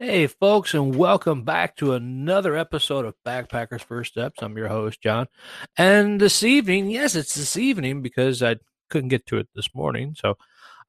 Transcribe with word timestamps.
Hey, 0.00 0.26
folks, 0.26 0.74
and 0.74 0.96
welcome 0.96 1.44
back 1.44 1.76
to 1.76 1.92
another 1.92 2.56
episode 2.56 3.04
of 3.04 3.14
Backpackers 3.24 3.80
First 3.84 4.10
Steps. 4.10 4.42
I'm 4.42 4.56
your 4.56 4.66
host, 4.66 5.00
John. 5.00 5.28
And 5.78 6.20
this 6.20 6.42
evening, 6.42 6.90
yes, 6.90 7.14
it's 7.14 7.34
this 7.36 7.56
evening 7.56 8.02
because 8.02 8.42
I 8.42 8.56
couldn't 8.90 9.10
get 9.10 9.24
to 9.26 9.38
it 9.38 9.46
this 9.54 9.72
morning. 9.72 10.16
So, 10.18 10.36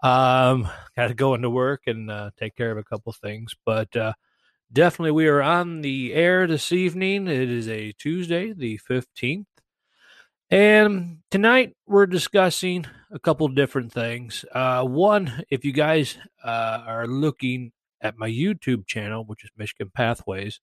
um, 0.02 0.68
got 0.96 1.10
to 1.10 1.14
go 1.14 1.36
into 1.36 1.52
work 1.52 1.84
and 1.86 2.10
uh, 2.10 2.32
take 2.40 2.56
care 2.56 2.72
of 2.72 2.80
a 2.80 2.84
couple 2.84 3.14
things. 3.14 3.54
But 3.64 3.96
uh, 3.96 4.14
definitely, 4.74 5.12
we 5.12 5.28
are 5.28 5.44
on 5.44 5.82
the 5.82 6.12
air 6.16 6.48
this 6.48 6.72
evening. 6.72 7.28
It 7.28 7.52
is 7.52 7.70
a 7.70 7.92
Tuesday, 7.92 8.54
the 8.54 8.80
15th. 8.90 9.46
And 10.50 11.20
tonight 11.30 11.76
we're 11.86 12.08
discussing 12.08 12.88
a 13.12 13.20
couple 13.20 13.48
different 13.50 13.94
things. 13.94 14.46
Uh, 14.52 14.84
one, 14.84 15.44
if 15.52 15.64
you 15.64 15.74
guys 15.74 16.18
uh, 16.44 16.84
are 16.88 17.06
looking 17.06 17.72
at 18.06 18.20
my 18.20 18.30
YouTube 18.30 18.86
channel, 18.86 19.26
which 19.26 19.44
is 19.44 19.50
Michigan 19.58 19.92
Pathways. 19.94 20.60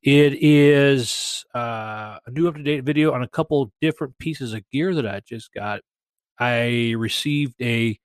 It 0.00 0.34
is 0.40 1.44
uh, 1.52 2.18
a 2.24 2.30
new 2.30 2.46
up 2.46 2.54
to 2.54 2.62
date 2.62 2.84
video 2.84 3.12
on 3.12 3.24
a 3.24 3.28
couple 3.28 3.72
different 3.80 4.16
pieces 4.18 4.52
of 4.52 4.62
gear 4.70 4.94
that 4.94 5.06
I 5.06 5.20
just 5.26 5.52
got. 5.52 5.80
I 6.38 6.94
received 6.96 7.60
a 7.60 7.98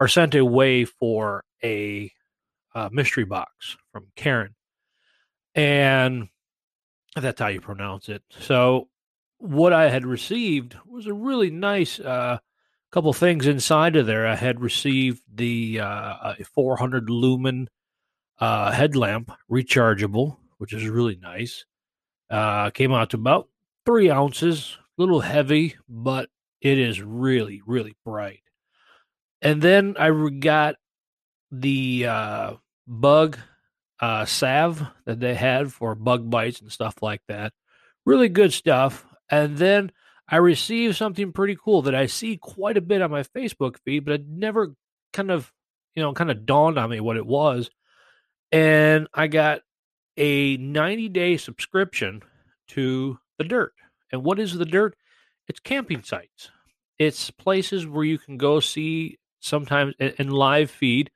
or 0.00 0.08
sent 0.08 0.34
away 0.34 0.84
for 0.84 1.44
a 1.62 2.10
uh, 2.74 2.88
mystery 2.90 3.24
box 3.24 3.76
from 3.92 4.08
Cairn, 4.16 4.56
and 5.54 6.28
that's 7.14 7.40
how 7.40 7.48
you 7.48 7.60
pronounce 7.60 8.08
it. 8.08 8.22
So, 8.40 8.88
what 9.38 9.72
I 9.72 9.90
had 9.90 10.04
received 10.04 10.76
was 10.86 11.06
a 11.06 11.14
really 11.14 11.50
nice 11.50 12.00
uh, 12.00 12.38
couple 12.90 13.12
things 13.12 13.46
inside 13.46 13.94
of 13.94 14.06
there. 14.06 14.26
I 14.26 14.34
had 14.34 14.60
received 14.60 15.22
the 15.32 15.80
uh, 15.80 16.34
400 16.54 17.08
lumen 17.10 17.68
uh, 18.38 18.70
headlamp, 18.70 19.32
rechargeable, 19.50 20.36
which 20.58 20.72
is 20.72 20.88
really 20.88 21.16
nice. 21.16 21.64
Uh, 22.30 22.70
came 22.70 22.92
out 22.92 23.10
to 23.10 23.16
about 23.16 23.48
three 23.86 24.10
ounces, 24.10 24.76
a 24.98 25.02
little 25.02 25.20
heavy, 25.20 25.76
but 25.88 26.28
it 26.60 26.78
is 26.78 27.00
really, 27.00 27.62
really 27.66 27.96
bright. 28.04 28.42
And 29.40 29.62
then 29.62 29.96
I 29.98 30.10
got 30.30 30.76
the 31.50 32.06
uh, 32.06 32.52
bug 32.86 33.38
uh, 34.00 34.24
salve 34.24 34.82
that 35.06 35.20
they 35.20 35.34
had 35.34 35.72
for 35.72 35.94
bug 35.94 36.28
bites 36.28 36.60
and 36.60 36.70
stuff 36.70 36.96
like 37.02 37.22
that. 37.28 37.52
Really 38.04 38.28
good 38.28 38.52
stuff. 38.52 39.06
And 39.30 39.56
then 39.56 39.92
I 40.28 40.36
received 40.36 40.96
something 40.96 41.32
pretty 41.32 41.56
cool 41.62 41.82
that 41.82 41.94
I 41.94 42.06
see 42.06 42.36
quite 42.36 42.76
a 42.76 42.82
bit 42.82 43.02
on 43.02 43.10
my 43.10 43.22
Facebook 43.22 43.76
feed, 43.84 44.04
but 44.04 44.14
it 44.14 44.28
never 44.28 44.74
kind 45.12 45.30
of, 45.30 45.52
you 45.94 46.02
know, 46.02 46.12
kind 46.12 46.30
of 46.30 46.44
dawned 46.44 46.78
on 46.78 46.90
me 46.90 47.00
what 47.00 47.16
it 47.16 47.26
was 47.26 47.70
and 48.52 49.08
I 49.14 49.26
got 49.26 49.60
a 50.16 50.56
90 50.56 51.08
day 51.08 51.36
subscription 51.36 52.22
to 52.68 53.18
the 53.38 53.44
Dyrt. 53.44 53.74
And 54.12 54.24
what 54.24 54.38
is 54.38 54.54
the 54.54 54.64
Dyrt? 54.64 54.96
It's 55.48 55.60
camping 55.60 56.02
sites. 56.02 56.50
It's 56.98 57.30
places 57.30 57.86
where 57.86 58.04
you 58.04 58.18
can 58.18 58.36
go 58.36 58.60
see 58.60 59.18
sometimes 59.40 59.94
in 59.98 60.30
live 60.30 60.70
feed 60.70 61.10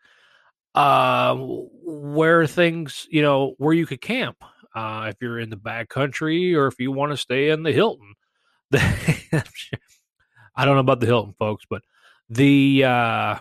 uh, 0.74 1.36
where 1.36 2.46
things, 2.46 3.06
you 3.10 3.22
know, 3.22 3.54
where 3.58 3.74
you 3.74 3.86
could 3.86 4.00
camp. 4.00 4.42
Uh, 4.74 5.08
if 5.10 5.16
you're 5.20 5.38
in 5.38 5.50
the 5.50 5.56
back 5.56 5.90
country 5.90 6.54
or 6.54 6.66
if 6.66 6.80
you 6.80 6.90
want 6.90 7.12
to 7.12 7.16
stay 7.16 7.50
in 7.50 7.62
the 7.62 7.72
Hilton. 7.72 8.14
I 8.72 10.64
don't 10.64 10.74
know 10.74 10.78
about 10.78 11.00
the 11.00 11.06
Hilton, 11.06 11.34
folks, 11.38 11.66
but 11.68 11.82
the 12.30 12.84
uh, 12.84 13.38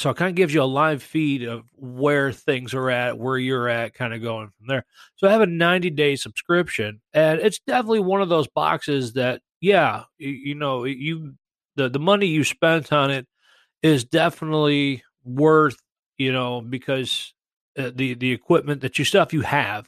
so 0.00 0.08
it 0.08 0.16
kind 0.16 0.30
of 0.30 0.34
gives 0.34 0.54
you 0.54 0.62
a 0.62 0.64
live 0.64 1.02
feed 1.02 1.42
of 1.42 1.64
where 1.76 2.32
things 2.32 2.72
are 2.72 2.88
at, 2.88 3.18
where 3.18 3.36
you're 3.36 3.68
at, 3.68 3.92
kind 3.92 4.14
of 4.14 4.22
going 4.22 4.46
from 4.46 4.66
there. 4.66 4.86
So 5.16 5.28
I 5.28 5.30
have 5.32 5.42
a 5.42 5.46
90 5.46 5.90
day 5.90 6.16
subscription, 6.16 7.02
and 7.12 7.38
it's 7.38 7.58
definitely 7.66 8.00
one 8.00 8.22
of 8.22 8.30
those 8.30 8.48
boxes 8.48 9.12
that, 9.12 9.42
yeah, 9.60 10.04
you, 10.16 10.30
you 10.30 10.54
know, 10.54 10.84
you 10.84 11.34
the 11.76 11.90
the 11.90 11.98
money 11.98 12.26
you 12.26 12.44
spent 12.44 12.94
on 12.94 13.10
it 13.10 13.26
is 13.82 14.04
definitely 14.04 15.04
worth, 15.22 15.76
you 16.16 16.32
know, 16.32 16.62
because 16.62 17.34
uh, 17.78 17.90
the 17.94 18.14
the 18.14 18.32
equipment 18.32 18.80
that 18.80 18.98
you 18.98 19.04
stuff 19.04 19.34
you 19.34 19.42
have. 19.42 19.86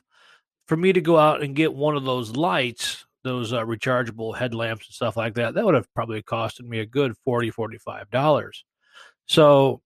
For 0.68 0.76
me 0.76 0.92
to 0.92 1.00
go 1.00 1.18
out 1.18 1.42
and 1.42 1.56
get 1.56 1.72
one 1.72 1.96
of 1.96 2.04
those 2.04 2.36
lights, 2.36 3.06
those 3.24 3.54
uh, 3.54 3.62
rechargeable 3.64 4.36
headlamps 4.36 4.86
and 4.86 4.94
stuff 4.94 5.16
like 5.16 5.34
that, 5.36 5.54
that 5.54 5.64
would 5.64 5.74
have 5.74 5.92
probably 5.94 6.22
costed 6.22 6.68
me 6.68 6.80
a 6.80 6.86
good 6.86 7.14
40 7.24 7.50
45 7.50 8.10
dollars. 8.10 8.64
So 9.26 9.80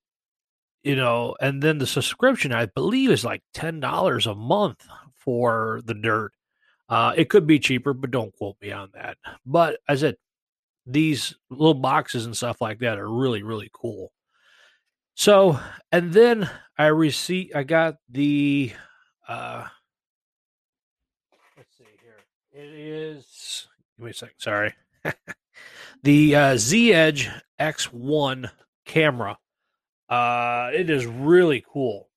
you 0.86 0.94
know, 0.94 1.34
and 1.40 1.60
then 1.60 1.78
the 1.78 1.86
subscription 1.86 2.52
I 2.52 2.66
believe 2.66 3.10
is 3.10 3.24
like 3.24 3.42
ten 3.52 3.80
dollars 3.80 4.28
a 4.28 4.36
month 4.36 4.86
for 5.16 5.80
the 5.84 5.94
Dyrt. 5.94 6.32
Uh, 6.88 7.12
it 7.16 7.28
could 7.28 7.44
be 7.44 7.58
cheaper, 7.58 7.92
but 7.92 8.12
don't 8.12 8.32
quote 8.36 8.54
me 8.62 8.70
on 8.70 8.90
that. 8.94 9.18
But 9.44 9.80
I 9.88 9.96
said, 9.96 10.16
these 10.86 11.34
little 11.50 11.74
boxes 11.74 12.24
and 12.24 12.36
stuff 12.36 12.60
like 12.60 12.78
that 12.78 12.98
are 12.98 13.10
really 13.10 13.42
really 13.42 13.68
cool. 13.72 14.12
So, 15.16 15.58
and 15.90 16.12
then 16.12 16.48
I 16.78 16.86
received, 16.86 17.56
I 17.56 17.64
got 17.64 17.96
the, 18.08 18.70
uh, 19.26 19.66
let's 21.56 21.76
see 21.76 21.84
here. 22.00 22.18
It 22.52 22.68
is, 22.68 23.66
give 23.96 24.04
me 24.04 24.10
a 24.10 24.14
second, 24.14 24.36
sorry. 24.38 24.74
the 26.04 26.36
uh, 26.36 26.56
Z 26.58 26.92
Edge 26.92 27.30
X1 27.58 28.50
camera 28.84 29.38
uh, 30.08 30.70
it 30.72 30.90
is 30.90 31.06
really 31.06 31.64
cool, 31.72 32.08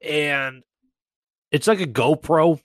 and 0.00 0.62
it's 1.50 1.66
like 1.66 1.80
a 1.80 1.86
GoPro, 1.86 2.60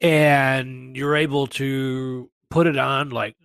and 0.00 0.96
you're 0.96 1.16
able 1.16 1.46
to 1.48 2.30
put 2.50 2.66
it 2.66 2.76
on 2.76 3.10
like 3.10 3.36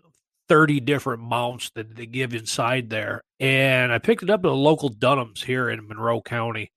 30 0.48 0.82
different 0.82 1.24
mounts 1.24 1.72
that 1.76 1.96
they 1.96 2.06
give 2.06 2.34
inside 2.34 2.90
there. 2.90 3.24
And 3.40 3.92
I 3.92 4.00
picked 4.00 4.22
it 4.22 4.30
up 4.30 4.42
at 4.44 4.52
a 4.52 4.54
local 4.54 4.90
Dunham's 4.90 5.42
here 5.42 5.70
in 5.70 5.88
Monroe 5.88 6.22
County. 6.22 6.72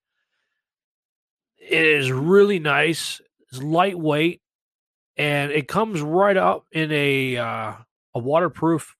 It 1.59 1.84
is 1.84 2.12
really 2.12 2.59
nice. 2.59 3.21
It's 3.50 3.62
lightweight, 3.62 4.41
and 5.16 5.53
it 5.53 5.69
comes 5.69 6.00
right 6.00 6.37
up 6.37 6.65
in 6.72 6.93
a 6.93 7.37
uh, 7.37 7.72
a 8.15 8.19
waterproof 8.19 8.94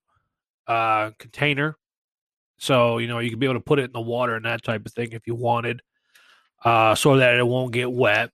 uh, 0.67 1.11
container 1.19 1.77
so, 2.65 2.97
you 2.97 3.07
know, 3.09 3.19
you 3.19 3.29
can 3.29 3.39
be 3.39 3.45
able 3.45 3.57
to 3.57 3.61
put 3.61 3.79
it 3.79 3.85
in 3.85 3.93
the 3.93 4.01
water 4.01 4.35
and 4.37 4.47
that 4.47 4.65
type 4.65 4.87
of 4.87 4.93
thing 4.93 5.13
if 5.13 5.27
you 5.27 5.35
wanted, 5.35 5.83
uh, 6.65 6.95
so 6.95 7.19
that 7.19 7.37
it 7.37 7.47
won't 7.47 7.73
get 7.73 7.93
wet. 7.93 8.31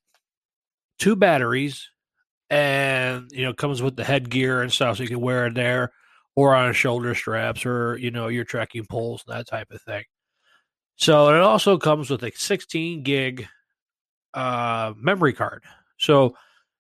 Two 1.01 1.17
batteries, 1.17 1.91
and, 2.49 3.29
you 3.33 3.45
know, 3.45 3.53
comes 3.53 3.83
with 3.83 3.97
the 3.97 4.05
headgear 4.05 4.63
and 4.63 4.73
stuff 4.73 4.97
so 4.97 5.03
you 5.03 5.09
can 5.09 5.21
wear 5.21 5.47
it 5.47 5.55
there 5.55 5.91
or 6.37 6.55
on 6.55 6.73
shoulder 6.73 7.13
straps 7.13 7.67
or, 7.67 7.97
you 7.99 8.13
know, 8.13 8.29
your 8.29 8.45
trekking 8.45 8.87
poles, 8.87 9.25
and 9.27 9.37
that 9.37 9.49
type 9.49 9.67
of 9.73 9.83
thing. 9.83 10.05
So 10.95 11.35
it 11.35 11.41
also 11.41 11.77
comes 11.77 12.09
with 12.09 12.23
a 12.23 12.31
16 12.33 13.03
gig 13.03 13.49
uh, 14.33 14.93
memory 14.97 15.33
card. 15.33 15.65
So 15.99 16.37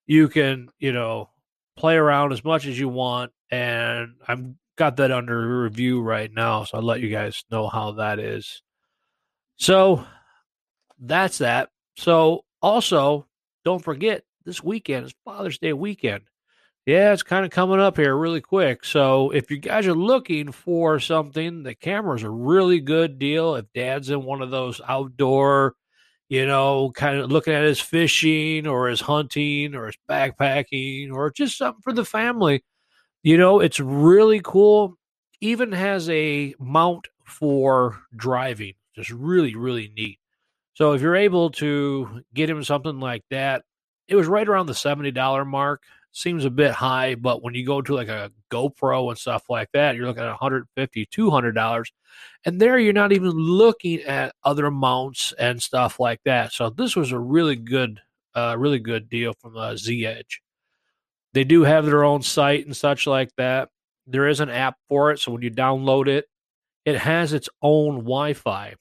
you 0.07 0.29
can, 0.29 0.69
you 0.79 0.93
know, 0.93 1.31
play 1.77 1.97
around 1.97 2.33
as 2.33 2.45
much 2.45 2.67
as 2.67 2.79
you 2.79 2.89
want. 2.89 3.33
And 3.51 4.15
I'm 4.29 4.57
got 4.81 4.97
that 4.97 5.13
under 5.13 5.63
review 5.63 6.01
right 6.01 6.33
now, 6.33 6.65
so 6.65 6.79
I'll 6.79 6.83
let 6.83 7.03
you 7.03 7.11
guys 7.11 7.45
know 7.51 7.69
how 7.69 7.93
that 7.93 8.19
is. 8.19 8.63
So 9.57 10.07
that's 10.99 11.37
that. 11.39 11.69
So 11.99 12.47
also, 12.63 13.27
don't 13.63 13.85
forget 13.85 14.25
this 14.47 14.65
weekend 14.65 15.05
is 15.05 15.15
Father's 15.23 15.59
Day 15.59 15.75
weekend. 15.75 16.23
Yeah, 16.87 17.13
it's 17.13 17.23
kind 17.23 17.45
of 17.45 17.51
coming 17.51 17.79
up 17.79 17.99
here 17.99 18.17
really 18.17 18.41
quick. 18.41 18.87
So 18.87 19.29
if 19.33 19.51
you 19.51 19.59
guys 19.59 19.87
are 19.87 19.95
looking 19.95 20.51
for 20.51 20.99
something, 20.99 21.63
the 21.63 21.75
camera's 21.75 22.23
a 22.23 22.31
really 22.31 22.81
good 22.81 23.19
deal. 23.19 23.57
If 23.57 23.67
dad's 23.75 24.09
in 24.09 24.25
one 24.25 24.41
of 24.41 24.51
those 24.51 24.81
outdoor, 24.89 25.75
you 26.31 26.47
know, 26.47 26.91
kind 26.95 27.19
of 27.19 27.31
looking 27.31 27.53
at 27.53 27.65
his 27.65 27.81
fishing 27.81 28.67
or 28.67 28.89
his 28.89 29.03
hunting 29.03 29.75
or 29.75 29.89
his 29.89 29.99
backpacking 30.09 31.13
or 31.13 31.31
just 31.31 31.59
something 31.59 31.83
for 31.83 31.93
the 31.93 32.07
family, 32.07 32.65
you 33.23 33.37
know, 33.37 33.61
it's 33.61 33.81
really 33.81 34.41
cool. 34.43 34.97
Even 35.41 35.73
has 35.73 36.09
a 36.11 36.55
mount 36.59 37.09
for 37.25 38.01
driving. 38.15 38.75
Just 38.95 39.11
really, 39.11 39.55
really 39.55 39.93
neat. 39.97 40.19
So 40.75 40.93
if 40.93 41.03
you're 41.03 41.17
able 41.17 41.51
to 41.53 42.23
get 42.35 42.51
him 42.51 42.65
something 42.65 43.01
like 43.01 43.25
that, 43.31 43.65
it 44.09 44.17
was 44.17 44.27
right 44.27 44.49
around 44.49 44.67
the 44.67 44.73
$70 44.73 45.47
mark. 45.47 45.83
Seems 46.13 46.45
a 46.45 46.51
bit 46.51 46.73
high, 46.73 47.15
but 47.15 47.43
when 47.43 47.55
you 47.55 47.65
go 47.65 47.81
to 47.81 47.95
like 47.95 48.09
a 48.09 48.33
GoPro 48.51 49.11
and 49.11 49.19
stuff 49.19 49.45
like 49.49 49.71
that, 49.73 49.95
you're 49.95 50.07
looking 50.07 50.25
at 50.25 50.31
150 50.31 51.07
$200. 51.07 51.85
And 52.45 52.61
there 52.61 52.79
you're 52.79 52.93
not 52.93 53.13
even 53.13 53.31
looking 53.31 54.01
at 54.01 54.35
other 54.43 54.71
mounts 54.71 55.33
and 55.39 55.63
stuff 55.63 56.01
like 56.01 56.21
that. 56.25 56.53
So 56.53 56.71
this 56.71 56.97
was 56.97 57.13
a 57.13 57.19
really 57.19 57.57
good, 57.57 58.01
uh, 58.35 58.57
really 58.59 58.81
good 58.81 59.09
deal 59.09 59.35
from 59.35 59.57
uh, 59.57 59.77
Z 59.77 60.05
Edge. 60.05 60.43
They 61.33 61.45
do 61.45 61.63
have 61.63 61.87
their 61.87 62.05
own 62.05 62.23
site 62.23 62.67
and 62.67 62.77
such 62.77 63.07
like 63.07 63.31
that. 63.37 63.69
There 64.07 64.27
is 64.27 64.41
an 64.41 64.51
app 64.51 64.77
for 64.89 65.13
it, 65.13 65.21
so 65.21 65.33
when 65.33 65.43
you 65.43 65.51
download 65.51 66.09
it, 66.09 66.27
it 66.85 66.99
has 66.99 67.33
its 67.33 67.49
own 67.63 67.97
Wi-Fi. 67.97 68.75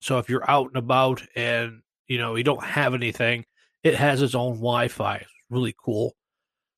So 0.00 0.18
if 0.18 0.28
you're 0.28 0.48
out 0.48 0.68
and 0.68 0.76
about 0.76 1.22
and 1.34 1.82
you 2.06 2.18
know 2.18 2.36
you 2.36 2.44
don't 2.44 2.64
have 2.64 2.94
anything, 2.94 3.44
it 3.82 3.94
has 3.94 4.22
its 4.22 4.34
own 4.34 4.54
Wi-Fi. 4.54 5.16
It's 5.16 5.30
really 5.50 5.74
cool. 5.82 6.14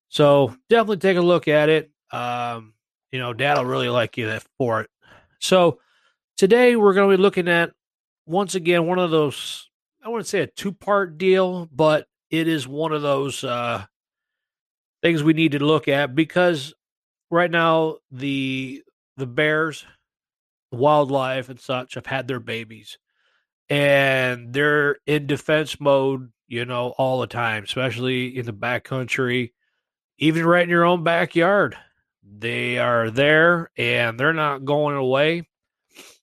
So 0.09 0.55
definitely 0.69 0.97
take 0.97 1.17
a 1.17 1.21
look 1.21 1.47
at 1.47 1.69
it. 1.69 1.91
Um, 2.11 2.73
you 3.11 3.19
know, 3.19 3.33
Dad 3.33 3.57
will 3.57 3.65
really 3.65 3.89
like 3.89 4.17
you 4.17 4.39
for 4.57 4.81
it. 4.81 4.89
So 5.39 5.79
today 6.37 6.75
we're 6.75 6.93
going 6.93 7.09
to 7.09 7.17
be 7.17 7.21
looking 7.21 7.47
at 7.47 7.71
once 8.25 8.55
again 8.55 8.85
one 8.87 8.99
of 8.99 9.11
those. 9.11 9.69
I 10.03 10.09
wouldn't 10.09 10.27
say 10.27 10.41
a 10.41 10.47
two-part 10.47 11.17
deal, 11.17 11.67
but 11.71 12.07
it 12.29 12.47
is 12.47 12.67
one 12.67 12.91
of 12.91 13.01
those 13.01 13.43
uh, 13.43 13.85
things 15.01 15.23
we 15.23 15.33
need 15.33 15.53
to 15.53 15.59
look 15.59 15.87
at 15.87 16.15
because 16.15 16.73
right 17.29 17.51
now 17.51 17.97
the 18.11 18.83
the 19.17 19.27
bears, 19.27 19.85
wildlife 20.71 21.49
and 21.49 21.59
such 21.59 21.95
have 21.95 22.05
had 22.05 22.27
their 22.27 22.39
babies, 22.39 22.97
and 23.69 24.53
they're 24.53 24.97
in 25.05 25.27
defense 25.27 25.79
mode. 25.79 26.31
You 26.47 26.65
know, 26.65 26.95
all 26.97 27.21
the 27.21 27.27
time, 27.27 27.63
especially 27.63 28.35
in 28.37 28.45
the 28.45 28.53
backcountry, 28.53 29.51
even 30.17 30.45
right 30.45 30.63
in 30.63 30.69
your 30.69 30.85
own 30.85 31.03
backyard. 31.03 31.75
They 32.23 32.77
are 32.77 33.09
there 33.09 33.71
and 33.77 34.19
they're 34.19 34.33
not 34.33 34.65
going 34.65 34.95
away. 34.95 35.47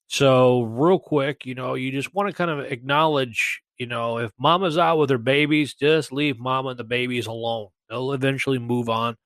So, 0.08 0.62
real 0.62 0.98
quick, 0.98 1.46
you 1.46 1.54
know, 1.54 1.74
you 1.74 1.90
just 1.90 2.14
want 2.14 2.28
to 2.28 2.34
kind 2.34 2.50
of 2.50 2.60
acknowledge, 2.60 3.62
you 3.78 3.86
know, 3.86 4.18
if 4.18 4.30
mama's 4.38 4.78
out 4.78 4.98
with 4.98 5.10
her 5.10 5.18
babies, 5.18 5.74
just 5.74 6.12
leave 6.12 6.38
mama 6.38 6.70
and 6.70 6.78
the 6.78 6.84
babies 6.84 7.26
alone. 7.26 7.68
They'll 7.88 8.12
eventually 8.12 8.58
move 8.58 8.88
on 8.88 9.16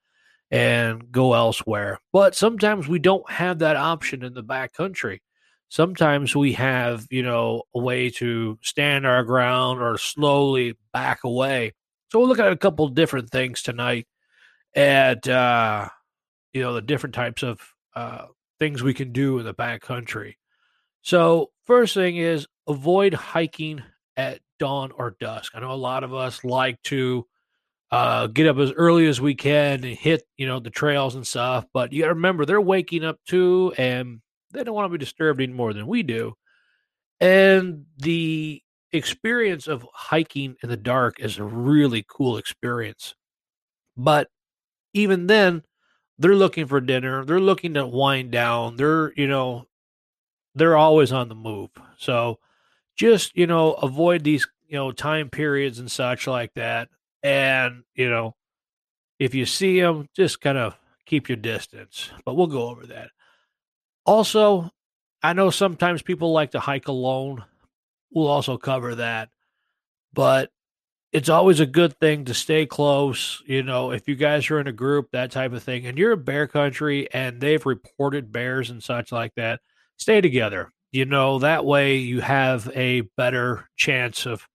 and 0.51 1.11
go 1.13 1.35
elsewhere. 1.35 2.01
But 2.13 2.35
sometimes 2.35 2.89
we 2.89 2.99
don't 2.99 3.29
have 3.31 3.61
that 3.61 3.77
option 3.77 4.25
in 4.25 4.35
the 4.35 4.43
back 4.43 4.73
country. 4.73 5.23
Sometimes 5.69 6.35
we 6.35 6.55
have, 6.55 7.07
you 7.11 7.23
know, 7.23 7.63
a 7.75 7.81
way 7.81 8.11
to 8.11 8.59
stand 8.61 9.07
our 9.07 9.23
ground 9.23 9.81
or 9.81 9.99
slowly 9.99 10.77
back 10.93 11.21
away. 11.23 11.75
So 12.11 12.19
we'll 12.19 12.29
look 12.29 12.41
at 12.41 12.53
a 12.53 12.57
couple 12.57 12.89
different 12.89 13.31
things 13.31 13.63
tonight 13.63 14.07
at 14.77 15.27
uh 15.27 15.89
you 16.53 16.63
know 16.63 16.75
the 16.75 16.83
different 16.83 17.15
types 17.15 17.43
of 17.43 17.61
uh 17.97 18.27
things 18.61 18.83
we 18.83 18.95
can 18.95 19.11
do 19.13 19.39
in 19.39 19.45
the 19.45 19.53
back 19.53 19.81
country. 19.81 20.39
So 21.03 21.51
first 21.65 21.95
thing 21.95 22.17
is 22.17 22.47
avoid 22.69 23.15
hiking 23.15 23.83
at 24.17 24.41
dawn 24.59 24.93
or 24.93 25.17
dusk. 25.21 25.53
I 25.55 25.61
know 25.61 25.73
a 25.73 25.75
lot 25.75 26.05
of 26.05 26.13
us 26.13 26.45
like 26.45 26.83
to 26.85 27.27
uh, 27.91 28.29
get 28.29 28.47
up 28.47 28.59
as 28.59 28.73
early 28.73 29.07
as 29.07 29.21
we 29.21 29.35
can 29.35 29.85
and 29.85 29.97
hit, 29.97 30.23
you 30.37 30.47
know, 30.47 30.61
the 30.61 30.71
trails 30.71 31.15
and 31.15 31.27
stuff. 31.27 31.67
But 31.73 31.93
you 31.93 32.03
got 32.03 32.09
to 32.09 32.15
remember, 32.15 32.45
they're 32.45 32.61
waking 32.61 33.05
up 33.05 33.19
too, 33.27 33.73
and 33.77 34.21
they 34.53 34.63
don't 34.63 34.75
want 34.75 34.87
to 34.87 34.97
be 34.97 35.05
disturbed 35.05 35.41
any 35.41 35.53
more 35.53 35.73
than 35.73 35.87
we 35.87 36.03
do. 36.03 36.35
And 37.21 37.87
the 37.99 38.63
experience 38.93 39.67
of 39.67 39.87
hiking 39.93 40.57
in 40.63 40.69
the 40.69 40.77
dark 40.77 41.21
is 41.21 41.39
a 41.39 41.45
really 41.45 42.05
cool 42.09 42.37
experience. 42.37 43.15
But 43.97 44.29
even 44.95 45.27
then, 45.27 45.63
they're 46.19 46.35
looking 46.35 46.67
for 46.67 46.81
dinner. 46.81 47.25
They're 47.25 47.41
looking 47.41 47.75
to 47.75 47.87
wind 47.87 48.31
down. 48.31 48.77
They're, 48.77 49.13
you 49.15 49.27
know, 49.27 49.67
they're 50.55 50.77
always 50.77 51.13
on 51.13 51.29
the 51.29 51.35
move. 51.35 51.71
So 51.99 52.39
just, 52.97 53.37
you 53.37 53.47
know, 53.47 53.73
avoid 53.75 54.25
these, 54.25 54.47
you 54.67 54.77
know, 54.77 54.93
time 54.93 55.31
periods 55.31 55.79
and 55.79 55.91
such 55.91 56.27
like 56.27 56.53
that 56.55 56.89
and, 57.23 57.83
you 57.95 58.09
know, 58.09 58.35
if 59.19 59.35
you 59.35 59.47
see 59.47 59.81
them, 59.81 60.09
just 60.17 60.41
kind 60.41 60.59
of 60.59 60.77
keep 61.07 61.29
your 61.29 61.37
distance. 61.37 62.11
But 62.25 62.35
we'll 62.35 62.47
go 62.47 62.69
over 62.69 62.87
that. 62.87 63.11
Also, 64.07 64.71
I 65.23 65.35
know 65.35 65.51
sometimes 65.51 66.03
people 66.03 66.33
like 66.33 66.53
to 66.53 66.61
hike 66.61 66.89
alone. 66.89 67.45
We'll 68.11 68.29
also 68.29 68.57
cover 68.57 68.95
that. 68.97 69.29
But 70.13 70.51
it's 71.13 71.29
always 71.29 71.61
a 71.61 71.67
good 71.67 71.99
thing 71.99 72.25
to 72.27 72.35
stay 72.35 72.67
close. 72.67 73.43
You 73.47 73.63
know, 73.63 73.91
if 73.91 74.09
you 74.09 74.15
guys 74.15 74.51
are 74.51 74.61
in 74.61 74.67
a 74.67 74.73
group, 74.73 75.09
that 75.13 75.31
type 75.31 75.53
of 75.53 75.63
thing, 75.63 75.87
and 75.87 75.99
you're 75.99 76.13
in 76.13 76.23
bear 76.23 76.47
country 76.47 77.13
and 77.13 77.41
they've 77.41 77.65
reported 77.67 78.33
bears 78.33 78.71
and 78.71 78.83
such 78.83 79.13
like 79.13 79.35
that, 79.35 79.61
stay 79.97 80.21
together. 80.21 80.73
You 80.93 81.05
know, 81.05 81.41
that 81.41 81.65
way 81.65 81.97
you 81.97 82.21
have 82.21 82.71
a 82.75 83.03
better 83.17 83.69
chance 83.77 84.27
of 84.27 84.49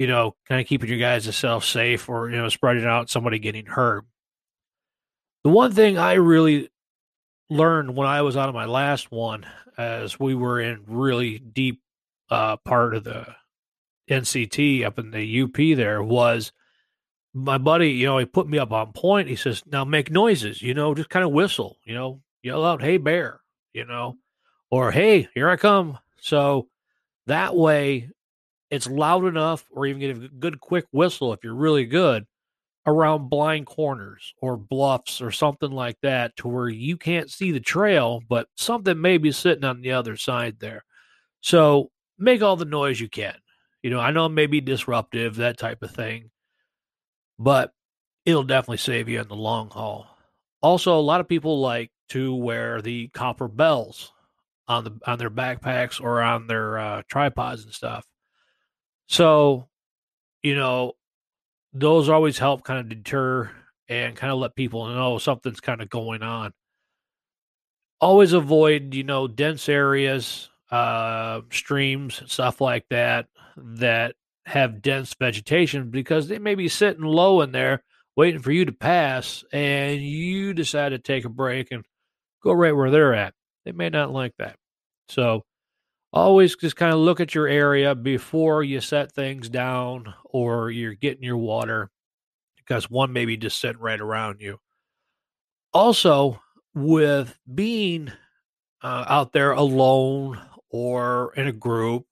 you 0.00 0.06
know, 0.06 0.34
kind 0.48 0.62
of 0.62 0.66
keeping 0.66 0.88
your 0.88 0.98
guys 0.98 1.32
self 1.36 1.62
safe 1.62 2.08
or, 2.08 2.30
you 2.30 2.38
know, 2.38 2.48
spreading 2.48 2.86
out 2.86 3.10
somebody 3.10 3.38
getting 3.38 3.66
hurt. 3.66 4.06
The 5.44 5.50
one 5.50 5.72
thing 5.72 5.98
I 5.98 6.14
really 6.14 6.70
learned 7.50 7.94
when 7.94 8.08
I 8.08 8.22
was 8.22 8.34
out 8.34 8.48
of 8.48 8.54
my 8.54 8.64
last 8.64 9.12
one, 9.12 9.44
as 9.76 10.18
we 10.18 10.34
were 10.34 10.58
in 10.58 10.84
really 10.86 11.38
deep 11.38 11.82
uh, 12.30 12.56
part 12.56 12.94
of 12.94 13.04
the 13.04 13.26
NCT 14.08 14.86
up 14.86 14.98
in 14.98 15.10
the 15.10 15.42
UP 15.42 15.76
there, 15.76 16.02
was 16.02 16.50
my 17.34 17.58
buddy, 17.58 17.90
you 17.90 18.06
know, 18.06 18.16
he 18.16 18.24
put 18.24 18.48
me 18.48 18.58
up 18.58 18.72
on 18.72 18.94
point. 18.94 19.28
He 19.28 19.36
says, 19.36 19.62
now 19.66 19.84
make 19.84 20.10
noises, 20.10 20.62
you 20.62 20.72
know, 20.72 20.94
just 20.94 21.10
kind 21.10 21.26
of 21.26 21.32
whistle, 21.32 21.76
you 21.84 21.92
know, 21.92 22.22
yell 22.42 22.64
out, 22.64 22.80
hey, 22.80 22.96
bear, 22.96 23.40
you 23.74 23.84
know, 23.84 24.16
or 24.70 24.92
hey, 24.92 25.28
here 25.34 25.50
I 25.50 25.56
come. 25.56 25.98
So 26.22 26.68
that 27.26 27.54
way 27.54 28.08
it's 28.70 28.86
loud 28.86 29.24
enough, 29.24 29.64
or 29.70 29.86
even 29.86 30.00
get 30.00 30.16
a 30.16 30.28
good 30.28 30.60
quick 30.60 30.86
whistle 30.92 31.32
if 31.32 31.42
you're 31.42 31.54
really 31.54 31.86
good 31.86 32.26
around 32.86 33.28
blind 33.28 33.66
corners 33.66 34.32
or 34.40 34.56
bluffs 34.56 35.20
or 35.20 35.30
something 35.30 35.70
like 35.70 35.98
that 36.02 36.34
to 36.36 36.48
where 36.48 36.68
you 36.68 36.96
can't 36.96 37.30
see 37.30 37.52
the 37.52 37.60
trail, 37.60 38.22
but 38.28 38.48
something 38.56 39.00
may 39.00 39.18
be 39.18 39.32
sitting 39.32 39.64
on 39.64 39.82
the 39.82 39.92
other 39.92 40.16
side 40.16 40.58
there. 40.60 40.84
So 41.40 41.90
make 42.18 42.42
all 42.42 42.56
the 42.56 42.64
noise 42.64 43.00
you 43.00 43.08
can. 43.08 43.34
You 43.82 43.90
know, 43.90 44.00
I 44.00 44.10
know 44.10 44.26
it 44.26 44.30
may 44.30 44.46
be 44.46 44.60
disruptive, 44.60 45.36
that 45.36 45.58
type 45.58 45.82
of 45.82 45.90
thing, 45.90 46.30
but 47.38 47.72
it'll 48.24 48.44
definitely 48.44 48.78
save 48.78 49.08
you 49.08 49.20
in 49.20 49.28
the 49.28 49.36
long 49.36 49.70
haul. 49.70 50.06
Also, 50.62 50.98
a 50.98 51.00
lot 51.00 51.20
of 51.20 51.28
people 51.28 51.60
like 51.60 51.90
to 52.10 52.34
wear 52.34 52.82
the 52.82 53.08
copper 53.08 53.48
bells 53.48 54.12
on 54.68 54.84
the 54.84 54.98
on 55.06 55.18
their 55.18 55.30
backpacks 55.30 56.00
or 56.00 56.20
on 56.20 56.46
their 56.46 56.78
uh, 56.78 57.02
tripods 57.08 57.64
and 57.64 57.72
stuff. 57.72 58.04
So, 59.10 59.68
you 60.42 60.54
know, 60.54 60.92
those 61.72 62.08
always 62.08 62.38
help 62.38 62.64
kind 62.64 62.78
of 62.80 62.88
deter 62.88 63.50
and 63.88 64.16
kind 64.16 64.32
of 64.32 64.38
let 64.38 64.54
people 64.54 64.86
know 64.86 65.18
something's 65.18 65.60
kind 65.60 65.82
of 65.82 65.90
going 65.90 66.22
on. 66.22 66.52
Always 68.00 68.32
avoid, 68.32 68.94
you 68.94 69.02
know, 69.02 69.26
dense 69.26 69.68
areas, 69.68 70.48
uh, 70.70 71.40
streams, 71.50 72.22
stuff 72.32 72.60
like 72.60 72.86
that, 72.90 73.26
that 73.56 74.14
have 74.46 74.80
dense 74.80 75.14
vegetation 75.18 75.90
because 75.90 76.28
they 76.28 76.38
may 76.38 76.54
be 76.54 76.68
sitting 76.68 77.02
low 77.04 77.40
in 77.40 77.50
there 77.50 77.82
waiting 78.16 78.40
for 78.40 78.52
you 78.52 78.64
to 78.64 78.72
pass 78.72 79.44
and 79.52 80.00
you 80.00 80.54
decide 80.54 80.90
to 80.90 80.98
take 81.00 81.24
a 81.24 81.28
break 81.28 81.72
and 81.72 81.84
go 82.44 82.52
right 82.52 82.76
where 82.76 82.90
they're 82.92 83.14
at. 83.14 83.34
They 83.64 83.72
may 83.72 83.90
not 83.90 84.12
like 84.12 84.34
that. 84.38 84.56
So, 85.08 85.44
always 86.12 86.56
just 86.56 86.76
kind 86.76 86.92
of 86.92 86.98
look 86.98 87.20
at 87.20 87.34
your 87.34 87.46
area 87.46 87.94
before 87.94 88.62
you 88.62 88.80
set 88.80 89.12
things 89.12 89.48
down 89.48 90.12
or 90.24 90.70
you're 90.70 90.94
getting 90.94 91.22
your 91.22 91.36
water 91.36 91.90
because 92.56 92.90
one 92.90 93.12
may 93.12 93.24
be 93.24 93.36
just 93.36 93.60
sitting 93.60 93.80
right 93.80 94.00
around 94.00 94.40
you. 94.40 94.58
Also, 95.72 96.40
with 96.74 97.36
being 97.52 98.10
uh, 98.82 99.04
out 99.08 99.32
there 99.32 99.52
alone 99.52 100.40
or 100.70 101.32
in 101.36 101.46
a 101.46 101.52
group 101.52 102.06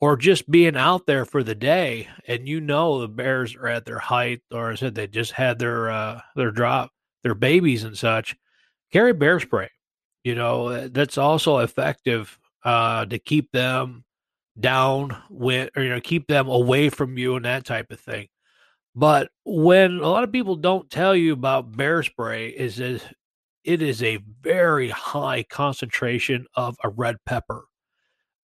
or 0.00 0.16
just 0.16 0.48
being 0.50 0.76
out 0.76 1.06
there 1.06 1.24
for 1.24 1.42
the 1.42 1.54
day 1.54 2.08
and 2.26 2.48
you 2.48 2.60
know 2.60 3.00
the 3.00 3.08
bears 3.08 3.56
are 3.56 3.66
at 3.66 3.84
their 3.84 3.98
height 3.98 4.40
or 4.52 4.72
I 4.72 4.74
said 4.74 4.94
they 4.94 5.06
just 5.06 5.32
had 5.32 5.58
their 5.58 5.90
uh, 5.90 6.20
their 6.36 6.50
drop 6.50 6.90
their 7.22 7.34
babies 7.34 7.84
and 7.84 7.96
such 7.96 8.36
carry 8.92 9.12
bear 9.12 9.40
spray 9.40 9.70
you 10.22 10.34
know 10.34 10.88
that's 10.88 11.18
also 11.18 11.58
effective 11.58 12.37
uh, 12.64 13.06
to 13.06 13.18
keep 13.18 13.52
them 13.52 14.04
down 14.58 15.16
when 15.30 15.68
or 15.76 15.82
you 15.82 15.90
know 15.90 16.00
keep 16.00 16.26
them 16.26 16.48
away 16.48 16.88
from 16.88 17.16
you 17.16 17.36
and 17.36 17.44
that 17.44 17.64
type 17.64 17.90
of 17.90 18.00
thing. 18.00 18.28
But 18.94 19.30
when 19.44 19.98
a 19.98 20.08
lot 20.08 20.24
of 20.24 20.32
people 20.32 20.56
don't 20.56 20.90
tell 20.90 21.14
you 21.14 21.32
about 21.32 21.76
bear 21.76 22.02
spray 22.02 22.48
is 22.48 22.76
that 22.76 23.02
it 23.64 23.82
is 23.82 24.02
a 24.02 24.18
very 24.40 24.88
high 24.88 25.42
concentration 25.42 26.46
of 26.54 26.76
a 26.82 26.88
red 26.88 27.16
pepper. 27.26 27.64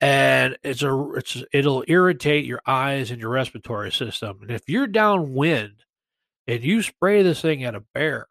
And 0.01 0.57
it's 0.63 0.81
a 0.81 1.11
it's 1.15 1.43
it'll 1.53 1.83
irritate 1.87 2.45
your 2.45 2.61
eyes 2.65 3.11
and 3.11 3.21
your 3.21 3.29
respiratory 3.29 3.91
system. 3.91 4.39
And 4.41 4.51
if 4.51 4.67
you're 4.67 4.87
downwind 4.87 5.83
and 6.47 6.63
you 6.63 6.81
spray 6.81 7.21
this 7.21 7.39
thing 7.39 7.63
at 7.63 7.75
a 7.75 7.83
bear, 7.93 8.27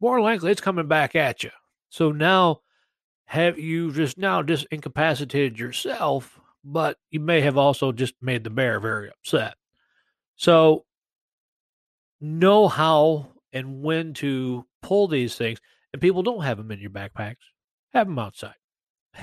more 0.00 0.20
likely 0.20 0.50
it's 0.50 0.60
coming 0.60 0.88
back 0.88 1.14
at 1.14 1.44
you. 1.44 1.50
So 1.88 2.10
now 2.10 2.62
have 3.30 3.60
you 3.60 3.92
just 3.92 4.18
now 4.18 4.42
just 4.42 4.66
incapacitated 4.72 5.56
yourself, 5.56 6.40
but 6.64 6.96
you 7.12 7.20
may 7.20 7.40
have 7.42 7.56
also 7.56 7.92
just 7.92 8.14
made 8.20 8.42
the 8.42 8.50
bear 8.50 8.80
very 8.80 9.08
upset. 9.08 9.54
So 10.34 10.84
know 12.20 12.66
how 12.66 13.28
and 13.52 13.84
when 13.84 14.14
to 14.14 14.66
pull 14.82 15.06
these 15.06 15.36
things. 15.36 15.60
And 15.92 16.02
people 16.02 16.24
don't 16.24 16.42
have 16.42 16.56
them 16.56 16.72
in 16.72 16.80
your 16.80 16.90
backpacks. 16.90 17.36
Have 17.92 18.08
them 18.08 18.18
outside. 18.18 18.56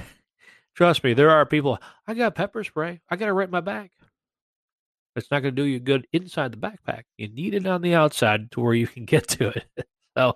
Trust 0.73 1.03
me, 1.03 1.13
there 1.13 1.29
are 1.31 1.45
people. 1.45 1.77
I 2.07 2.13
got 2.13 2.33
pepper 2.33 2.63
spray. 2.63 3.01
I 3.09 3.17
got 3.17 3.27
it 3.27 3.33
right 3.33 3.51
my 3.51 3.59
bag. 3.59 3.89
It's 5.17 5.29
not 5.31 5.41
going 5.41 5.53
to 5.53 5.61
do 5.61 5.67
you 5.67 5.81
good 5.81 6.07
inside 6.13 6.53
the 6.53 6.57
backpack. 6.57 7.03
You 7.17 7.27
need 7.27 7.55
it 7.55 7.67
on 7.67 7.81
the 7.81 7.93
outside 7.93 8.51
to 8.51 8.61
where 8.61 8.73
you 8.73 8.87
can 8.87 9.03
get 9.03 9.27
to 9.29 9.49
it. 9.49 9.65
so, 10.17 10.33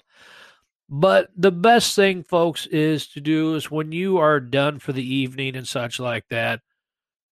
but 0.93 1.29
the 1.38 1.53
best 1.53 1.95
thing, 1.95 2.21
folks, 2.21 2.67
is 2.67 3.07
to 3.07 3.21
do 3.21 3.55
is 3.55 3.71
when 3.71 3.93
you 3.93 4.17
are 4.17 4.41
done 4.41 4.77
for 4.77 4.91
the 4.91 5.15
evening 5.15 5.55
and 5.55 5.65
such 5.65 6.01
like 6.01 6.25
that, 6.29 6.60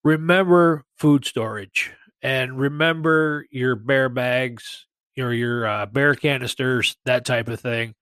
remember 0.01 0.85
food 0.97 1.25
storage 1.25 1.91
and 2.21 2.57
remember 2.57 3.45
your 3.51 3.75
bear 3.75 4.07
bags, 4.07 4.87
your 5.13 5.33
your 5.33 5.67
uh, 5.67 5.85
bear 5.87 6.15
canisters, 6.15 6.95
that 7.03 7.25
type 7.25 7.49
of 7.49 7.59
thing, 7.59 7.95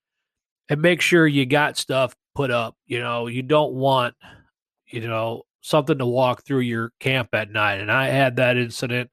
and 0.69 0.79
make 0.79 1.01
sure 1.01 1.25
you 1.25 1.47
got 1.47 1.75
stuff 1.75 2.15
put 2.35 2.51
up. 2.51 2.75
You 2.85 2.99
know, 2.99 3.25
you 3.25 3.41
don't 3.41 3.73
want, 3.73 4.13
you 4.85 5.07
know, 5.07 5.41
something 5.61 5.97
to 5.97 6.05
walk 6.05 6.43
through 6.43 6.59
your 6.59 6.91
camp 6.99 7.29
at 7.33 7.49
night. 7.49 7.79
And 7.79 7.91
I 7.91 8.09
had 8.09 8.35
that 8.35 8.57
incident. 8.57 9.09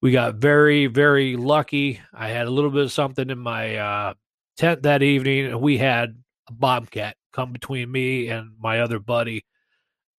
We 0.00 0.12
got 0.12 0.36
very, 0.36 0.86
very 0.86 1.34
lucky. 1.34 2.00
I 2.14 2.28
had 2.28 2.46
a 2.46 2.50
little 2.50 2.70
bit 2.70 2.84
of 2.84 2.92
something 2.92 3.30
in 3.30 3.38
my 3.40 3.76
uh, 3.76 4.14
tent 4.62 4.82
that 4.84 5.02
evening, 5.02 5.46
and 5.46 5.60
we 5.60 5.76
had 5.76 6.16
a 6.48 6.52
bobcat 6.52 7.16
come 7.32 7.52
between 7.52 7.90
me 7.90 8.28
and 8.28 8.52
my 8.60 8.80
other 8.80 9.00
buddy. 9.00 9.44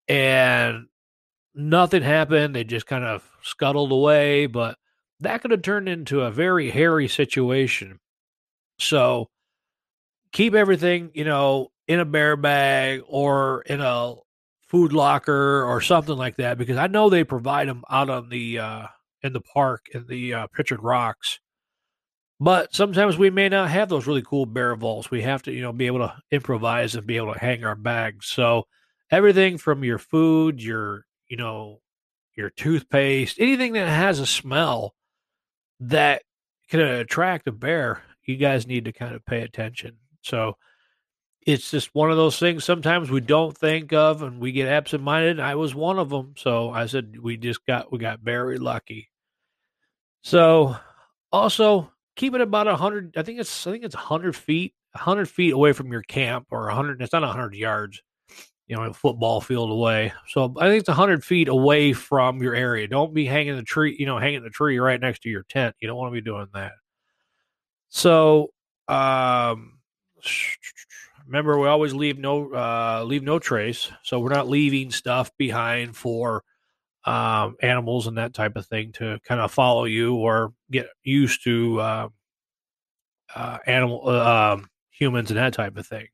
And 0.10 0.88
nothing 1.56 2.04
happened. 2.04 2.54
They 2.54 2.66
just 2.66 2.86
kind 2.86 3.06
of 3.06 3.24
scuttled 3.42 3.94
away, 3.94 4.48
but 4.48 4.78
that 5.22 5.42
could 5.42 5.52
have 5.52 5.62
turned 5.62 5.88
into 5.88 6.22
a 6.22 6.32
very 6.32 6.72
hairy 6.72 7.08
situation. 7.08 8.00
So 8.80 9.30
keep 10.34 10.54
everything, 10.54 11.12
you 11.14 11.24
know, 11.24 11.72
in 11.88 12.02
a 12.02 12.06
bear 12.06 12.36
bag 12.36 13.02
or 13.08 13.62
in 13.62 13.80
a 13.80 14.16
food 14.68 14.92
locker 14.92 15.64
or 15.64 15.80
something 15.80 16.18
like 16.18 16.36
that 16.38 16.58
because 16.58 16.78
I 16.78 16.88
know 16.88 17.10
they 17.10 17.24
provide 17.24 17.70
them 17.70 17.84
out 17.90 18.10
on 18.10 18.28
the 18.30 18.60
uh 18.60 18.88
in 19.22 19.32
the 19.32 19.42
park 19.42 19.86
in 19.94 20.06
the 20.08 20.34
uh, 20.34 20.48
Pictured 20.48 20.82
Rocks. 20.84 21.40
But 22.44 22.76
sometimes 22.76 23.18
we 23.18 23.30
may 23.30 23.48
not 23.48 23.70
have 23.70 23.88
those 23.88 24.06
really 24.06 24.22
cool 24.22 24.46
bear 24.46 24.76
vaults. 24.76 25.10
We 25.10 25.22
have 25.22 25.44
to, 25.44 25.54
you 25.54 25.62
know, 25.62 25.72
be 25.72 25.88
able 25.88 26.00
to 26.00 26.14
improvise 26.30 26.94
and 26.94 27.08
be 27.08 27.16
able 27.16 27.32
to 27.32 27.40
hang 27.40 27.64
our 27.64 27.78
bags. 27.78 28.26
So 28.26 28.68
everything 29.10 29.58
from 29.58 29.86
your 29.86 29.98
food, 29.98 30.62
your 30.62 31.06
you 31.30 31.38
know, 31.38 31.80
your 32.36 32.50
toothpaste, 32.50 33.40
anything 33.40 33.72
that 33.74 33.88
has 33.88 34.20
a 34.20 34.26
smell 34.26 34.94
that 35.80 36.24
can 36.68 36.82
attract 36.82 37.48
a 37.48 37.54
bear, 37.54 38.04
you 38.26 38.36
guys 38.36 38.68
need 38.68 38.84
to 38.86 38.92
kind 38.92 39.16
of 39.16 39.26
pay 39.26 39.40
attention. 39.44 39.96
So 40.22 40.58
it's 41.48 41.72
just 41.72 41.96
one 41.96 42.12
of 42.12 42.18
those 42.18 42.40
things 42.40 42.66
sometimes 42.66 43.10
we 43.10 43.22
don't 43.22 43.58
think 43.58 43.94
of 43.94 44.22
and 44.22 44.42
we 44.42 44.52
get 44.52 44.68
absent 44.68 45.02
minded. 45.02 45.40
I 45.40 45.56
was 45.56 45.74
one 45.74 45.98
of 45.98 46.10
them. 46.10 46.34
So 46.36 46.72
I 46.72 46.88
said 46.88 47.16
we 47.22 47.38
just 47.38 47.66
got 47.66 47.90
we 47.90 48.00
got 48.00 48.20
very 48.20 48.58
lucky. 48.58 49.10
So 50.24 50.76
also 51.32 51.90
keep 52.16 52.34
it 52.36 52.42
about 52.42 52.68
a 52.68 52.76
hundred 52.76 53.16
I 53.18 53.24
think 53.24 53.40
it's 53.40 53.68
I 53.68 53.72
think 53.72 53.84
it's 53.84 53.96
a 53.96 54.00
hundred 54.00 54.36
feet, 54.36 54.74
a 54.96 55.00
hundred 55.00 55.30
feet 55.30 55.54
away 55.54 55.74
from 55.74 55.92
your 55.92 56.04
camp 56.04 56.48
or 56.52 56.68
a 56.70 56.76
hundred 56.76 57.02
it's 57.02 57.14
not 57.14 57.24
a 57.24 57.28
hundred 57.28 57.56
yards 57.56 58.02
you 58.68 58.76
know, 58.76 58.84
a 58.84 58.94
football 58.94 59.42
field 59.42 59.70
away. 59.70 60.14
So 60.28 60.54
I 60.58 60.68
think 60.68 60.80
it's 60.80 60.90
100 60.90 61.24
feet 61.24 61.48
away 61.48 61.94
from 61.94 62.42
your 62.42 62.56
area. 62.56 62.88
Don't 62.88 63.14
be 63.14 63.26
hanging 63.26 63.56
the 63.56 63.64
tree, 63.64 63.96
you 64.00 64.06
know, 64.06 64.18
hanging 64.18 64.44
the 64.44 64.50
tree 64.50 64.80
right 64.80 65.00
next 65.00 65.24
to 65.24 65.30
your 65.30 65.44
tent. 65.44 65.76
You 65.80 65.88
don't 65.88 65.98
want 65.98 66.12
to 66.12 66.22
be 66.22 66.22
doing 66.22 66.48
that. 66.54 66.72
So, 67.90 68.52
um, 68.88 69.80
remember, 71.28 71.60
we 71.60 71.68
always 71.68 71.94
leave 71.94 72.18
no 72.18 72.54
uh, 72.54 73.04
leave 73.06 73.24
no 73.24 73.38
trace. 73.38 73.92
So 74.04 74.20
we're 74.20 74.30
not 74.30 74.48
leaving 74.48 74.92
stuff 74.92 75.30
behind 75.38 75.96
for 75.96 76.44
um, 77.06 77.56
animals 77.62 78.08
and 78.08 78.18
that 78.18 78.34
type 78.34 78.56
of 78.56 78.66
thing 78.66 78.92
to 78.94 79.20
kind 79.24 79.42
of 79.42 79.52
follow 79.52 79.86
you 79.86 80.16
or 80.16 80.54
get 80.72 80.88
used 81.04 81.44
to 81.44 81.80
uh, 81.80 82.08
uh, 83.36 83.58
animal 83.66 84.04
uh, 84.06 84.54
um, 84.54 84.70
humans 84.92 85.30
and 85.30 85.38
that 85.38 85.54
type 85.54 85.78
of 85.78 85.86
thing. 85.86 86.08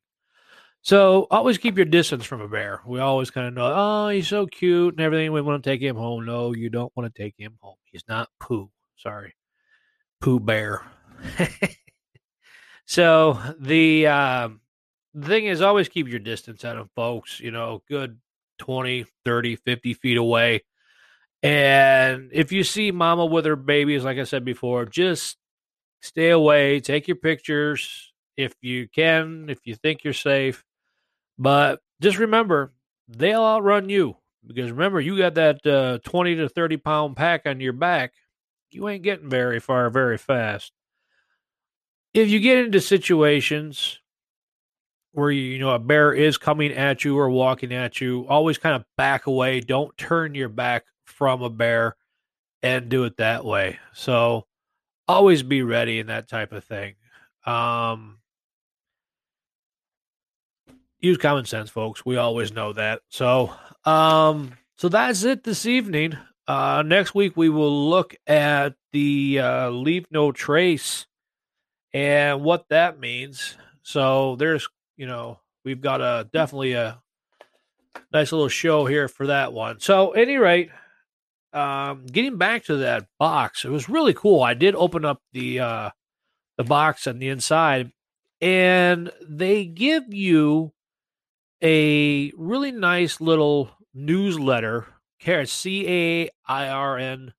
So 0.82 1.28
always 1.30 1.58
keep 1.58 1.76
your 1.76 1.86
distance 1.86 2.26
from 2.26 2.42
a 2.42 2.48
bear. 2.48 2.82
We 2.86 3.00
always 3.00 3.32
kind 3.32 3.48
of 3.48 3.54
know, 3.54 3.74
oh, 3.76 4.10
he's 4.10 4.28
so 4.28 4.48
cute 4.48 4.94
and 4.94 5.02
everything. 5.02 5.32
We 5.34 5.42
want 5.42 5.62
to 5.62 5.70
take 5.70 5.82
him 5.82 5.98
home. 5.98 6.26
No, 6.26 6.54
you 6.54 6.70
don't 6.70 6.92
want 6.96 7.14
to 7.14 7.22
take 7.22 7.36
him 7.38 7.58
home. 7.62 7.76
He's 7.84 8.04
not 8.08 8.30
Pooh. 8.40 8.72
Sorry, 8.96 9.36
Pooh 10.22 10.40
Bear. 10.40 10.84
so 12.86 13.40
the 13.60 14.08
uh, 14.08 14.50
the 15.14 15.28
thing 15.28 15.46
is, 15.46 15.62
always 15.62 15.90
keep 15.90 16.08
your 16.08 16.20
distance 16.20 16.64
out 16.64 16.78
of 16.78 16.90
folks. 16.96 17.40
You 17.40 17.52
know, 17.52 17.84
good 17.90 18.20
20, 18.60 19.06
30, 19.26 19.56
50 19.58 19.94
feet 19.96 20.18
away. 20.18 20.62
And 21.42 22.30
if 22.34 22.52
you 22.52 22.64
see 22.64 22.92
mama 22.92 23.26
with 23.26 23.46
her 23.46 23.56
babies, 23.56 24.04
like 24.04 24.18
I 24.18 24.24
said 24.24 24.44
before, 24.44 24.86
just 24.86 25.38
stay 26.02 26.30
away, 26.30 26.80
take 26.80 27.08
your 27.08 27.18
pictures 27.18 28.12
if 28.36 28.54
you 28.62 28.88
can, 28.88 29.48
if 29.50 29.60
you 29.66 29.76
think 29.76 30.04
you're 30.04 30.14
safe. 30.14 30.64
But 31.38 31.80
just 32.02 32.18
remember, 32.18 32.74
they'll 33.08 33.44
outrun 33.44 33.90
you 33.90 34.18
because 34.46 34.72
remember, 34.72 35.00
you 35.00 35.18
got 35.18 35.36
that 35.36 35.66
uh, 35.66 36.00
20 36.04 36.36
to 36.36 36.50
30 36.50 36.78
pound 36.78 37.16
pack 37.16 37.46
on 37.46 37.60
your 37.60 37.74
back. 37.74 38.14
You 38.72 38.88
ain't 38.88 39.04
getting 39.04 39.30
very 39.30 39.60
far 39.60 39.90
very 39.90 40.18
fast. 40.18 40.72
If 42.14 42.30
you 42.30 42.40
get 42.40 42.58
into 42.58 42.80
situations 42.80 44.00
where 45.12 45.32
you, 45.32 45.42
you 45.42 45.60
know 45.60 45.72
a 45.72 45.80
bear 45.80 46.14
is 46.14 46.38
coming 46.38 46.72
at 46.72 47.04
you 47.04 47.18
or 47.18 47.30
walking 47.30 47.74
at 47.74 48.02
you, 48.02 48.26
always 48.28 48.58
kind 48.58 48.76
of 48.76 48.86
back 48.98 49.28
away. 49.28 49.60
Don't 49.60 49.98
turn 49.98 50.36
your 50.36 50.50
back 50.50 50.86
from 51.10 51.42
a 51.42 51.50
bear 51.50 51.96
and 52.62 52.90
do 52.90 53.04
it 53.04 53.18
that 53.18 53.46
way. 53.46 53.80
So 53.94 54.46
always 55.08 55.44
be 55.44 55.64
ready 55.64 56.00
and 56.00 56.10
that 56.10 56.28
type 56.30 56.52
of 56.52 56.64
thing. 56.64 56.96
Um, 57.46 58.20
use 61.00 61.18
common 61.18 61.46
sense, 61.46 61.70
folks. 61.70 62.06
We 62.06 62.18
always 62.18 62.54
know 62.54 62.74
that. 62.74 63.02
So, 63.10 63.54
um, 63.86 64.54
so 64.78 64.90
that's 64.90 65.24
it 65.24 65.44
this 65.44 65.66
evening. 65.66 66.18
Uh, 66.48 66.84
next 66.86 67.14
week 67.14 67.38
we 67.38 67.50
will 67.50 67.90
look 67.90 68.16
at 68.28 68.74
the 68.92 69.40
uh, 69.40 69.70
leave 69.70 70.06
no 70.12 70.32
trace 70.32 71.06
and 71.94 72.42
what 72.44 72.66
that 72.70 73.00
means. 73.00 73.56
So 73.84 74.36
there's, 74.36 74.68
you 74.98 75.08
know, 75.08 75.40
we've 75.64 75.82
got 75.82 76.02
a 76.02 76.28
definitely 76.32 76.74
a 76.74 77.02
nice 78.12 78.32
little 78.32 78.50
show 78.50 78.86
here 78.86 79.08
for 79.08 79.28
that 79.28 79.54
one. 79.54 79.80
So, 79.80 80.12
any 80.12 80.38
rate, 80.38 80.70
um, 81.54 82.06
getting 82.06 82.38
back 82.38 82.66
to 82.66 82.78
that 82.78 83.08
box, 83.18 83.66
it 83.66 83.70
was 83.70 83.90
really 83.90 84.14
cool. 84.14 84.42
I 84.42 84.54
did 84.54 84.76
open 84.76 85.06
up 85.06 85.22
the 85.34 85.60
uh, 85.60 85.90
the 86.58 86.64
box 86.64 87.08
on 87.08 87.20
the 87.20 87.30
inside, 87.30 87.92
and 88.42 89.12
they 89.28 89.66
give 89.66 90.14
you 90.14 90.74
a 91.64 92.32
really 92.38 92.72
nice 92.72 93.20
little 93.20 93.72
newsletter, 93.94 94.88
C 95.46 95.88
A 95.88 96.30
I 96.48 96.68
R 96.68 96.98
N. 96.98 97.34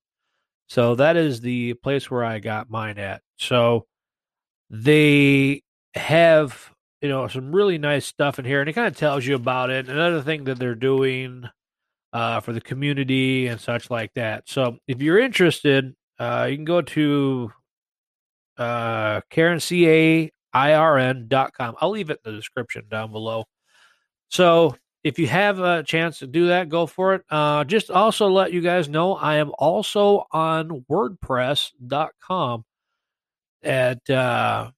So 0.67 0.95
that 0.95 1.17
is 1.17 1.41
the 1.41 1.73
place 1.75 2.09
where 2.09 2.23
I 2.23 2.39
got 2.39 2.69
mine 2.69 2.97
at. 2.97 3.21
So 3.37 3.87
they 4.69 5.63
have, 5.95 6.71
you 7.01 7.09
know, 7.09 7.27
some 7.27 7.53
really 7.53 7.77
nice 7.77 8.05
stuff 8.05 8.39
in 8.39 8.45
here, 8.45 8.61
and 8.61 8.69
it 8.69 8.73
kind 8.73 8.87
of 8.87 8.95
tells 8.95 9.25
you 9.25 9.35
about 9.35 9.69
it. 9.69 9.89
Another 9.89 10.21
thing 10.21 10.45
that 10.45 10.59
they're 10.59 10.75
doing 10.75 11.49
uh, 12.13 12.39
for 12.41 12.53
the 12.53 12.61
community 12.61 13.47
and 13.47 13.59
such 13.59 13.89
like 13.89 14.13
that. 14.13 14.47
So 14.47 14.77
if 14.87 15.01
you're 15.01 15.19
interested, 15.19 15.95
uh, 16.19 16.47
you 16.49 16.57
can 16.57 16.65
go 16.65 16.81
to 16.81 17.51
uh, 18.57 19.21
KarenCAIRN.com. 19.31 21.75
I'll 21.79 21.89
leave 21.89 22.09
it 22.09 22.19
in 22.25 22.31
the 22.31 22.37
description 22.37 22.83
down 22.89 23.11
below. 23.11 23.45
So 24.29 24.75
if 25.03 25.17
you 25.17 25.27
have 25.27 25.59
a 25.59 25.83
chance 25.83 26.19
to 26.19 26.27
do 26.27 26.47
that, 26.47 26.69
go 26.69 26.85
for 26.85 27.15
it. 27.15 27.23
Uh, 27.29 27.63
just 27.63 27.89
also 27.89 28.27
let 28.27 28.53
you 28.53 28.61
guys 28.61 28.87
know 28.87 29.15
I 29.15 29.37
am 29.37 29.51
also 29.57 30.25
on 30.31 30.85
WordPress.com 30.89 32.65
at 33.63 34.09
uh, 34.09 34.71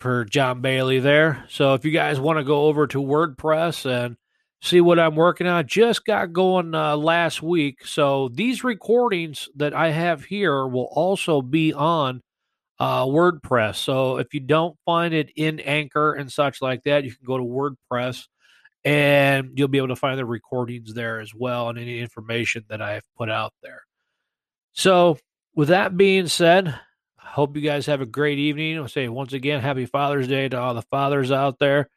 for 0.00 0.24
John 0.26 0.60
Bailey 0.60 1.00
there. 1.00 1.44
So 1.48 1.74
if 1.74 1.84
you 1.84 1.90
guys 1.90 2.20
want 2.20 2.38
to 2.38 2.44
go 2.44 2.66
over 2.66 2.86
to 2.88 3.02
WordPress 3.02 3.86
and 3.86 4.16
see 4.60 4.80
what 4.80 4.98
I'm 4.98 5.14
working 5.14 5.46
on, 5.46 5.66
just 5.66 6.04
got 6.04 6.32
going 6.32 6.74
uh, 6.74 6.96
last 6.96 7.42
week. 7.42 7.84
So 7.86 8.28
these 8.32 8.64
recordings 8.64 9.48
that 9.56 9.74
I 9.74 9.90
have 9.90 10.24
here 10.24 10.66
will 10.66 10.88
also 10.90 11.42
be 11.42 11.72
on 11.72 12.22
uh, 12.78 13.04
WordPress. 13.04 13.76
So 13.76 14.18
if 14.18 14.34
you 14.34 14.40
don't 14.40 14.76
find 14.84 15.14
it 15.14 15.30
in 15.36 15.60
Anchor 15.60 16.14
and 16.14 16.30
such 16.30 16.60
like 16.62 16.84
that, 16.84 17.04
you 17.04 17.10
can 17.10 17.24
go 17.24 17.38
to 17.38 17.44
WordPress 17.44 18.26
and 18.84 19.50
you'll 19.54 19.68
be 19.68 19.78
able 19.78 19.88
to 19.88 19.96
find 19.96 20.18
the 20.18 20.24
recordings 20.24 20.94
there 20.94 21.20
as 21.20 21.32
well 21.34 21.68
and 21.68 21.78
any 21.78 21.98
information 22.00 22.64
that 22.68 22.80
I 22.80 22.94
have 22.94 23.04
put 23.16 23.30
out 23.30 23.52
there. 23.62 23.82
So, 24.72 25.18
with 25.54 25.68
that 25.68 25.96
being 25.96 26.28
said, 26.28 26.68
I 26.68 27.26
hope 27.26 27.56
you 27.56 27.62
guys 27.62 27.86
have 27.86 28.00
a 28.00 28.06
great 28.06 28.38
evening. 28.38 28.78
I'll 28.78 28.86
say 28.86 29.08
once 29.08 29.32
again, 29.32 29.60
happy 29.60 29.86
Father's 29.86 30.28
Day 30.28 30.48
to 30.48 30.58
all 30.60 30.74
the 30.74 30.82
fathers 30.82 31.32
out 31.32 31.58
there. 31.58 31.90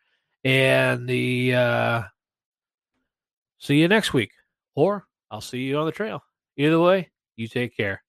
And 0.44 1.08
the 1.08 1.53
uh, 1.53 2.01
see 3.62 3.80
you 3.80 3.88
next 3.88 4.12
week, 4.12 4.32
or 4.75 5.06
I'll 5.30 5.39
see 5.39 5.60
you 5.60 5.77
on 5.77 5.86
the 5.86 5.91
trail. 5.91 6.22
Either 6.58 6.80
way, 6.80 7.10
you 7.38 7.48
take 7.48 7.77
care. 7.77 8.03